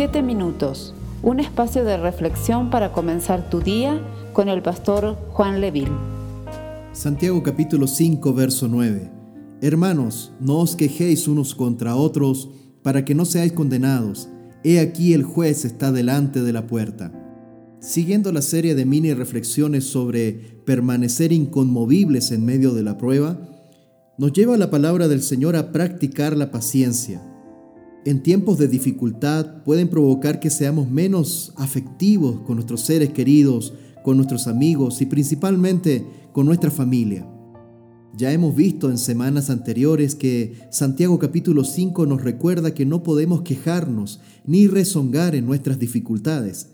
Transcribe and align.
Siete 0.00 0.22
minutos, 0.22 0.94
un 1.22 1.40
espacio 1.40 1.84
de 1.84 1.98
reflexión 1.98 2.70
para 2.70 2.90
comenzar 2.90 3.50
tu 3.50 3.60
día 3.60 4.00
con 4.32 4.48
el 4.48 4.62
pastor 4.62 5.14
Juan 5.28 5.60
Leville. 5.60 5.92
Santiago 6.94 7.42
capítulo 7.42 7.86
5, 7.86 8.32
verso 8.32 8.66
9. 8.66 9.10
Hermanos, 9.60 10.32
no 10.40 10.60
os 10.60 10.74
quejéis 10.74 11.28
unos 11.28 11.54
contra 11.54 11.96
otros 11.96 12.48
para 12.82 13.04
que 13.04 13.14
no 13.14 13.26
seáis 13.26 13.52
condenados. 13.52 14.30
He 14.64 14.80
aquí 14.80 15.12
el 15.12 15.22
juez 15.22 15.66
está 15.66 15.92
delante 15.92 16.40
de 16.40 16.54
la 16.54 16.66
puerta. 16.66 17.12
Siguiendo 17.80 18.32
la 18.32 18.40
serie 18.40 18.74
de 18.74 18.86
mini 18.86 19.12
reflexiones 19.12 19.84
sobre 19.84 20.32
permanecer 20.64 21.30
inconmovibles 21.30 22.32
en 22.32 22.46
medio 22.46 22.72
de 22.72 22.84
la 22.84 22.96
prueba, 22.96 23.38
nos 24.16 24.32
lleva 24.32 24.56
la 24.56 24.70
palabra 24.70 25.08
del 25.08 25.20
Señor 25.20 25.56
a 25.56 25.72
practicar 25.72 26.38
la 26.38 26.50
paciencia. 26.50 27.20
En 28.06 28.22
tiempos 28.22 28.56
de 28.56 28.66
dificultad 28.66 29.62
pueden 29.62 29.88
provocar 29.88 30.40
que 30.40 30.48
seamos 30.48 30.90
menos 30.90 31.52
afectivos 31.56 32.40
con 32.46 32.56
nuestros 32.56 32.80
seres 32.80 33.10
queridos, 33.10 33.74
con 34.02 34.16
nuestros 34.16 34.46
amigos 34.46 35.02
y 35.02 35.06
principalmente 35.06 36.06
con 36.32 36.46
nuestra 36.46 36.70
familia. 36.70 37.28
Ya 38.16 38.32
hemos 38.32 38.56
visto 38.56 38.90
en 38.90 38.96
semanas 38.96 39.50
anteriores 39.50 40.14
que 40.14 40.54
Santiago 40.70 41.18
capítulo 41.18 41.62
5 41.62 42.06
nos 42.06 42.22
recuerda 42.22 42.72
que 42.72 42.86
no 42.86 43.02
podemos 43.02 43.42
quejarnos 43.42 44.20
ni 44.46 44.66
rezongar 44.66 45.34
en 45.34 45.44
nuestras 45.44 45.78
dificultades. 45.78 46.70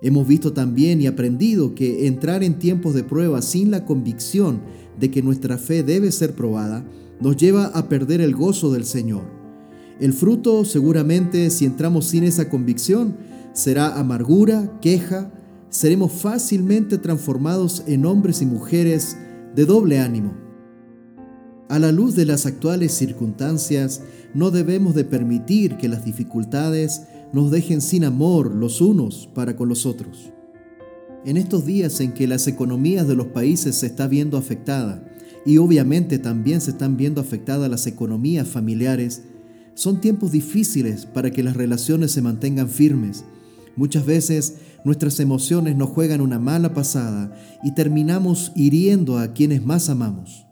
Hemos 0.00 0.28
visto 0.28 0.52
también 0.52 1.00
y 1.00 1.08
aprendido 1.08 1.74
que 1.74 2.06
entrar 2.06 2.44
en 2.44 2.60
tiempos 2.60 2.94
de 2.94 3.02
prueba 3.02 3.42
sin 3.42 3.72
la 3.72 3.84
convicción 3.84 4.60
de 5.00 5.10
que 5.10 5.22
nuestra 5.22 5.58
fe 5.58 5.82
debe 5.82 6.12
ser 6.12 6.36
probada 6.36 6.86
nos 7.20 7.36
lleva 7.36 7.66
a 7.66 7.88
perder 7.88 8.20
el 8.20 8.36
gozo 8.36 8.72
del 8.72 8.84
Señor. 8.84 9.37
El 10.00 10.12
fruto, 10.12 10.64
seguramente, 10.64 11.50
si 11.50 11.64
entramos 11.64 12.06
sin 12.06 12.24
esa 12.24 12.48
convicción, 12.48 13.16
será 13.52 13.98
amargura, 13.98 14.78
queja, 14.80 15.32
seremos 15.70 16.12
fácilmente 16.12 16.98
transformados 16.98 17.82
en 17.86 18.06
hombres 18.06 18.40
y 18.40 18.46
mujeres 18.46 19.16
de 19.54 19.66
doble 19.66 19.98
ánimo. 19.98 20.34
A 21.68 21.78
la 21.78 21.92
luz 21.92 22.14
de 22.14 22.24
las 22.24 22.46
actuales 22.46 22.92
circunstancias, 22.92 24.02
no 24.34 24.50
debemos 24.50 24.94
de 24.94 25.04
permitir 25.04 25.76
que 25.76 25.88
las 25.88 26.04
dificultades 26.04 27.02
nos 27.32 27.50
dejen 27.50 27.80
sin 27.80 28.04
amor 28.04 28.54
los 28.54 28.80
unos 28.80 29.28
para 29.34 29.56
con 29.56 29.68
los 29.68 29.84
otros. 29.84 30.32
En 31.26 31.36
estos 31.36 31.66
días 31.66 32.00
en 32.00 32.12
que 32.12 32.26
las 32.26 32.46
economías 32.46 33.06
de 33.08 33.16
los 33.16 33.26
países 33.26 33.76
se 33.76 33.86
están 33.86 34.08
viendo 34.08 34.38
afectadas 34.38 35.00
y 35.44 35.58
obviamente 35.58 36.18
también 36.18 36.60
se 36.60 36.70
están 36.70 36.96
viendo 36.96 37.20
afectadas 37.20 37.70
las 37.70 37.86
economías 37.86 38.48
familiares, 38.48 39.24
son 39.78 40.00
tiempos 40.00 40.32
difíciles 40.32 41.06
para 41.06 41.30
que 41.30 41.44
las 41.44 41.56
relaciones 41.56 42.10
se 42.10 42.20
mantengan 42.20 42.68
firmes. 42.68 43.24
Muchas 43.76 44.04
veces 44.04 44.54
nuestras 44.84 45.20
emociones 45.20 45.76
nos 45.76 45.90
juegan 45.90 46.20
una 46.20 46.40
mala 46.40 46.74
pasada 46.74 47.32
y 47.62 47.74
terminamos 47.74 48.50
hiriendo 48.56 49.18
a 49.18 49.34
quienes 49.34 49.64
más 49.64 49.88
amamos. 49.88 50.48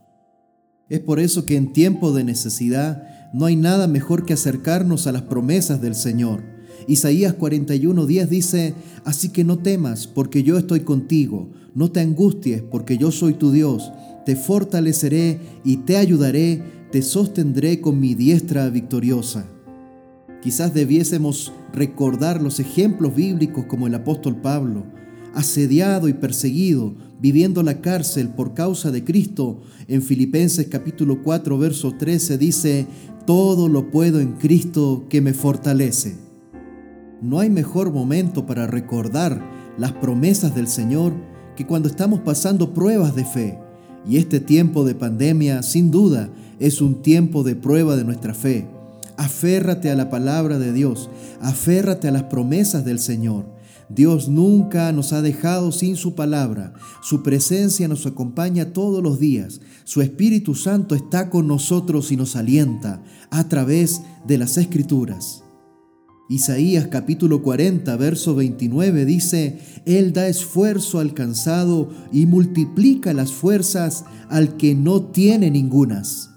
Es 0.89 1.01
por 1.01 1.19
eso 1.19 1.45
que 1.45 1.57
en 1.57 1.73
tiempo 1.73 2.13
de 2.13 2.23
necesidad 2.23 3.03
no 3.35 3.47
hay 3.47 3.57
nada 3.57 3.89
mejor 3.89 4.27
que 4.27 4.35
acercarnos 4.35 5.09
a 5.09 5.13
las 5.13 5.23
promesas 5.23 5.81
del 5.81 5.97
Señor 5.97 6.45
Isaías 6.87 7.35
41:10 7.37 8.29
dice, 8.29 8.75
así 9.05 9.31
que 9.31 9.45
no 9.45 9.59
temas, 9.59 10.07
porque 10.07 10.43
yo 10.43 10.57
estoy 10.57 10.81
contigo, 10.81 11.51
no 11.75 11.91
te 11.91 12.01
angusties, 12.01 12.63
porque 12.63 12.97
yo 12.97 13.11
soy 13.11 13.35
tu 13.35 13.51
Dios, 13.51 13.93
te 14.25 14.37
fortaleceré 14.37 15.41
y 15.65 15.79
te 15.79 15.97
ayudaré, 15.97 16.63
te 16.91 17.03
sostendré 17.03 17.81
con 17.81 17.99
mi 18.01 18.15
diestra 18.15 18.69
victoriosa. 18.71 19.47
Quizás 20.41 20.73
debiésemos 20.75 21.53
recordar 21.73 22.41
los 22.41 22.61
ejemplos 22.61 23.15
bíblicos 23.15 23.67
como 23.67 23.87
el 23.87 23.95
apóstol 23.95 24.37
Pablo, 24.41 24.85
asediado 25.35 26.09
y 26.09 26.15
perseguido, 26.15 26.95
viviendo 27.21 27.63
la 27.63 27.81
cárcel 27.81 28.29
por 28.29 28.55
causa 28.55 28.91
de 28.91 29.05
Cristo. 29.05 29.61
En 29.89 30.03
Filipenses 30.03 30.69
capítulo 30.69 31.23
4, 31.23 31.59
verso 31.59 31.93
13 31.99 32.39
dice, 32.39 32.87
todo 33.27 33.69
lo 33.69 33.91
puedo 33.91 34.21
en 34.21 34.35
Cristo 34.35 35.07
que 35.09 35.21
me 35.21 35.35
fortalece. 35.35 36.17
No 37.21 37.41
hay 37.41 37.51
mejor 37.51 37.93
momento 37.93 38.47
para 38.47 38.67
recordar 38.67 39.43
las 39.79 39.93
promesas 39.93 40.55
del 40.55 40.69
Señor 40.69 41.13
que 41.57 41.67
cuando 41.67 41.89
estamos 41.89 42.21
pasando 42.21 42.73
pruebas 42.73 43.17
de 43.17 43.25
fe. 43.25 43.66
Y 44.09 44.19
este 44.19 44.41
tiempo 44.41 44.85
de 44.85 44.95
pandemia, 44.95 45.63
sin 45.63 45.91
duda, 45.91 46.31
es 46.59 46.81
un 46.81 47.03
tiempo 47.03 47.43
de 47.43 47.57
prueba 47.57 47.97
de 47.97 48.05
nuestra 48.05 48.35
fe. 48.35 48.67
Aférrate 49.17 49.91
a 49.91 49.97
la 49.97 50.11
palabra 50.11 50.59
de 50.59 50.73
Dios, 50.73 51.09
aférrate 51.41 52.09
a 52.09 52.13
las 52.13 52.25
promesas 52.25 52.85
del 52.85 52.99
Señor. 52.99 53.47
Dios 53.89 54.29
nunca 54.29 54.91
nos 54.93 55.13
ha 55.13 55.23
dejado 55.23 55.71
sin 55.71 55.97
su 55.97 56.15
palabra. 56.15 56.75
Su 57.03 57.23
presencia 57.23 57.89
nos 57.89 58.05
acompaña 58.05 58.73
todos 58.73 59.03
los 59.03 59.21
días. 59.21 59.61
Su 59.85 60.03
Espíritu 60.03 60.55
Santo 60.55 60.95
está 60.95 61.31
con 61.31 61.47
nosotros 61.47 62.11
y 62.11 62.17
nos 62.17 62.35
alienta 62.37 63.01
a 63.31 63.49
través 63.49 64.03
de 64.27 64.39
las 64.39 64.57
Escrituras. 64.57 65.46
Isaías 66.29 66.89
capítulo 66.89 67.41
40, 67.41 67.97
verso 67.97 68.35
29 68.35 69.05
dice, 69.05 69.61
Él 69.85 70.13
da 70.13 70.27
esfuerzo 70.27 70.99
al 70.99 71.15
cansado 71.15 71.91
y 72.13 72.27
multiplica 72.27 73.13
las 73.13 73.31
fuerzas 73.31 74.05
al 74.29 74.57
que 74.57 74.75
no 74.75 75.03
tiene 75.03 75.53
ningunas. 75.53 76.31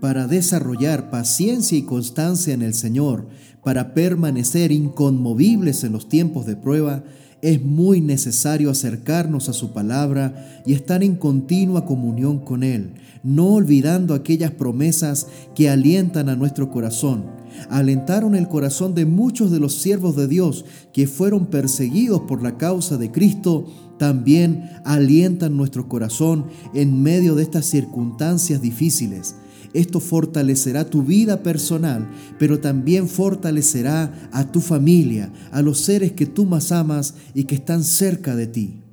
Para 0.00 0.28
desarrollar 0.28 1.10
paciencia 1.10 1.76
y 1.76 1.82
constancia 1.82 2.54
en 2.54 2.62
el 2.62 2.74
Señor, 2.74 3.28
para 3.64 3.92
permanecer 3.92 4.70
inconmovibles 4.70 5.82
en 5.82 5.90
los 5.90 6.08
tiempos 6.08 6.46
de 6.46 6.54
prueba, 6.54 7.02
es 7.42 7.62
muy 7.62 8.00
necesario 8.00 8.70
acercarnos 8.70 9.48
a 9.48 9.52
su 9.52 9.72
palabra 9.72 10.62
y 10.64 10.74
estar 10.74 11.02
en 11.02 11.16
continua 11.16 11.84
comunión 11.84 12.38
con 12.38 12.62
Él, 12.62 12.94
no 13.24 13.54
olvidando 13.54 14.14
aquellas 14.14 14.52
promesas 14.52 15.26
que 15.56 15.68
alientan 15.68 16.28
a 16.28 16.36
nuestro 16.36 16.70
corazón. 16.70 17.24
Alentaron 17.70 18.34
el 18.34 18.48
corazón 18.48 18.94
de 18.94 19.06
muchos 19.06 19.50
de 19.50 19.60
los 19.60 19.74
siervos 19.74 20.16
de 20.16 20.28
Dios 20.28 20.64
que 20.92 21.06
fueron 21.06 21.46
perseguidos 21.46 22.22
por 22.22 22.42
la 22.42 22.56
causa 22.56 22.96
de 22.96 23.10
Cristo, 23.10 23.66
también 23.98 24.70
alientan 24.84 25.56
nuestro 25.56 25.88
corazón 25.88 26.46
en 26.74 27.02
medio 27.02 27.34
de 27.34 27.42
estas 27.42 27.66
circunstancias 27.66 28.60
difíciles. 28.60 29.36
Esto 29.72 30.00
fortalecerá 30.00 30.88
tu 30.88 31.02
vida 31.02 31.42
personal, 31.42 32.08
pero 32.38 32.60
también 32.60 33.08
fortalecerá 33.08 34.30
a 34.32 34.50
tu 34.50 34.60
familia, 34.60 35.32
a 35.50 35.60
los 35.60 35.80
seres 35.80 36.12
que 36.12 36.26
tú 36.26 36.46
más 36.46 36.72
amas 36.72 37.14
y 37.34 37.44
que 37.44 37.56
están 37.56 37.84
cerca 37.84 38.34
de 38.36 38.46
ti. 38.46 38.85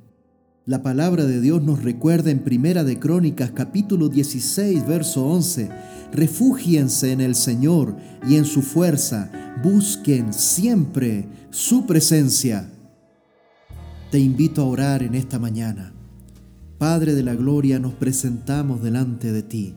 La 0.65 0.81
palabra 0.81 1.25
de 1.25 1.41
Dios 1.41 1.61
nos 1.61 1.83
recuerda 1.83 2.31
en 2.31 2.39
Primera 2.39 2.85
de 2.85 2.97
Crónicas 2.97 3.51
capítulo 3.51 4.07
16 4.07 4.87
verso 4.87 5.25
11, 5.25 5.69
refúgiense 6.13 7.11
en 7.11 7.19
el 7.19 7.35
Señor 7.35 7.97
y 8.25 8.37
en 8.37 8.45
su 8.45 8.61
fuerza, 8.61 9.29
busquen 9.61 10.31
siempre 10.31 11.27
su 11.49 11.85
presencia. 11.85 12.71
Te 14.09 14.19
invito 14.19 14.61
a 14.61 14.67
orar 14.67 15.03
en 15.03 15.15
esta 15.15 15.37
mañana. 15.37 15.91
Padre 16.77 17.13
de 17.13 17.23
la 17.23 17.35
Gloria, 17.35 17.77
nos 17.77 17.95
presentamos 17.95 18.81
delante 18.81 19.33
de 19.33 19.43
ti. 19.43 19.75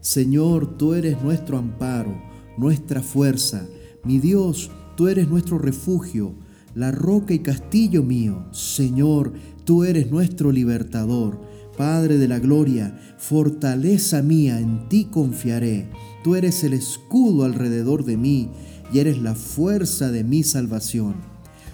Señor, 0.00 0.76
tú 0.76 0.92
eres 0.92 1.22
nuestro 1.22 1.56
amparo, 1.56 2.14
nuestra 2.58 3.00
fuerza. 3.00 3.66
Mi 4.04 4.18
Dios, 4.18 4.70
tú 4.98 5.08
eres 5.08 5.28
nuestro 5.28 5.56
refugio, 5.56 6.34
la 6.76 6.92
roca 6.92 7.34
y 7.34 7.40
castillo 7.40 8.04
mío. 8.04 8.46
Señor, 8.52 9.32
tú 9.64 9.82
eres 9.82 10.12
nuestro 10.12 10.52
libertador. 10.52 11.40
Padre 11.76 12.18
de 12.18 12.28
la 12.28 12.38
gloria, 12.38 12.96
fortaleza 13.18 14.22
mía, 14.22 14.60
en 14.60 14.88
ti 14.88 15.06
confiaré. 15.10 15.90
Tú 16.22 16.36
eres 16.36 16.62
el 16.62 16.72
escudo 16.72 17.44
alrededor 17.44 18.04
de 18.04 18.16
mí 18.16 18.50
y 18.92 19.00
eres 19.00 19.20
la 19.20 19.34
fuerza 19.34 20.12
de 20.12 20.22
mi 20.22 20.44
salvación. 20.44 21.16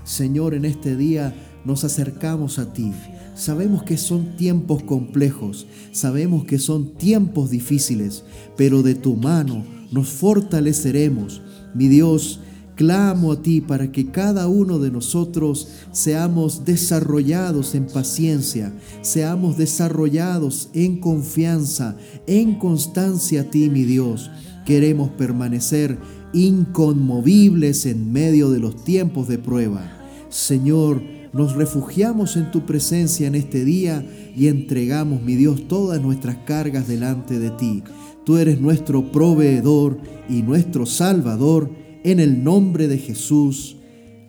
Señor, 0.05 0.55
en 0.55 0.65
este 0.65 0.97
día 0.97 1.35
nos 1.67 1.85
acercamos 1.85 2.59
a 2.59 2.73
ti 2.73 2.93
Sabemos 3.35 3.83
que 3.83 3.97
son 3.97 4.37
tiempos 4.37 4.83
complejos, 4.83 5.67
sabemos 5.91 6.45
que 6.45 6.59
son 6.59 6.95
tiempos 6.95 7.51
difíciles, 7.51 8.25
pero 8.57 8.83
de 8.83 8.95
tu 8.95 9.17
mano 9.17 9.65
nos 9.91 10.11
fortaleceremos. 10.11 11.41
Mi 11.75 11.89
Dios, 11.89 12.41
clamo 12.83 13.31
a 13.31 13.41
ti 13.41 13.61
para 13.61 13.93
que 13.93 14.11
cada 14.11 14.49
uno 14.49 14.81
de 14.81 14.91
nosotros 14.91 15.69
seamos 15.93 16.65
desarrollados 16.65 17.77
en 17.77 17.87
paciencia, 17.87 18.73
seamos 19.03 19.57
desarrollados 19.57 20.69
en 20.75 20.99
confianza, 20.99 21.97
en 22.27 22.59
constancia 22.59 23.43
a 23.43 23.45
ti, 23.45 23.71
mi 23.71 23.85
Dios. 23.85 24.33
Queremos 24.67 25.11
permanecer 25.11 25.97
inconmovibles 26.33 27.87
en 27.87 28.13
medio 28.13 28.51
de 28.51 28.59
los 28.59 28.83
tiempos 28.83 29.29
de 29.29 29.39
prueba. 29.39 30.01
Señor, 30.29 31.05
nos 31.33 31.55
refugiamos 31.55 32.37
en 32.37 32.51
tu 32.51 32.67
presencia 32.67 33.29
en 33.29 33.37
este 33.37 33.65
día 33.65 34.05
y 34.35 34.49
entregamos, 34.49 35.23
mi 35.23 35.37
Dios, 35.37 35.69
todas 35.69 36.03
nuestras 36.03 36.39
cargas 36.39 36.89
delante 36.89 37.39
de 37.39 37.51
ti. 37.51 37.85
Tú 38.25 38.39
eres 38.39 38.61
nuestro 38.61 39.13
proveedor 39.13 39.99
y 40.29 40.43
nuestro 40.43 40.85
Salvador, 40.85 41.82
en 42.05 42.21
el 42.21 42.43
nombre 42.43 42.89
de 42.89 42.99
Jesús. 42.99 43.77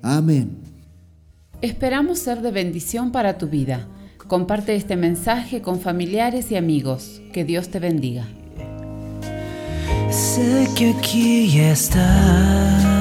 Amén. 0.01 0.57
Esperamos 1.61 2.19
ser 2.19 2.41
de 2.41 2.51
bendición 2.51 3.11
para 3.11 3.37
tu 3.37 3.47
vida. 3.47 3.87
Comparte 4.27 4.75
este 4.75 4.95
mensaje 4.95 5.61
con 5.61 5.79
familiares 5.79 6.51
y 6.51 6.55
amigos. 6.55 7.21
Que 7.31 7.43
Dios 7.45 7.69
te 7.69 7.79
bendiga. 7.79 8.25
Sé 10.09 10.67
que 10.75 10.91
aquí 10.91 11.59
estás 11.59 12.92